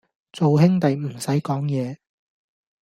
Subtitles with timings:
[0.33, 1.97] 做兄弟唔使講嘢